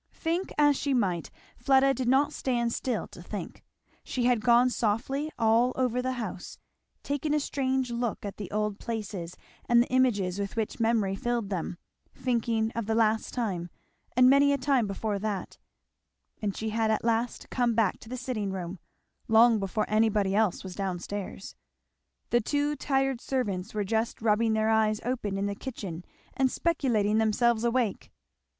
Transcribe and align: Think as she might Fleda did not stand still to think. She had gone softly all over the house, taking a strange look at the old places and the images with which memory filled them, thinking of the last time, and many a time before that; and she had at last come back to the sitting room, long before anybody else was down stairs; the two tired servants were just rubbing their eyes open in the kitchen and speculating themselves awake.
Think 0.15 0.51
as 0.57 0.75
she 0.77 0.95
might 0.95 1.29
Fleda 1.59 1.93
did 1.93 2.07
not 2.07 2.33
stand 2.33 2.73
still 2.73 3.05
to 3.09 3.21
think. 3.21 3.63
She 4.03 4.23
had 4.25 4.41
gone 4.41 4.71
softly 4.71 5.31
all 5.37 5.73
over 5.75 6.01
the 6.01 6.13
house, 6.13 6.57
taking 7.03 7.35
a 7.35 7.39
strange 7.39 7.91
look 7.91 8.25
at 8.25 8.37
the 8.37 8.49
old 8.49 8.79
places 8.79 9.35
and 9.69 9.79
the 9.79 9.85
images 9.93 10.39
with 10.39 10.55
which 10.55 10.79
memory 10.79 11.15
filled 11.15 11.51
them, 11.51 11.77
thinking 12.15 12.71
of 12.71 12.87
the 12.87 12.95
last 12.95 13.35
time, 13.35 13.69
and 14.17 14.27
many 14.27 14.51
a 14.51 14.57
time 14.57 14.87
before 14.87 15.19
that; 15.19 15.59
and 16.41 16.57
she 16.57 16.69
had 16.69 16.89
at 16.89 17.03
last 17.05 17.51
come 17.51 17.75
back 17.75 17.99
to 17.99 18.09
the 18.09 18.17
sitting 18.17 18.51
room, 18.51 18.79
long 19.27 19.59
before 19.59 19.85
anybody 19.87 20.33
else 20.33 20.63
was 20.63 20.73
down 20.73 20.97
stairs; 20.97 21.53
the 22.31 22.41
two 22.41 22.75
tired 22.75 23.21
servants 23.21 23.75
were 23.75 23.83
just 23.83 24.19
rubbing 24.19 24.53
their 24.53 24.71
eyes 24.71 24.99
open 25.05 25.37
in 25.37 25.45
the 25.45 25.53
kitchen 25.53 26.03
and 26.35 26.49
speculating 26.51 27.19
themselves 27.19 27.63
awake. 27.63 28.11